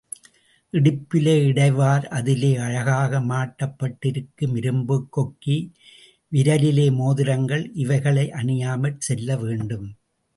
[0.73, 5.57] இடுப்பிலே இடைவார் அதிலே அழகாக மாட்டப்பட்டிருக்கும் இரும்புக் கொக்கி,
[6.31, 9.87] விரலிலே மோதிரங்கள் இவைகளை அணியாமல் செல்ல வேண்டும்.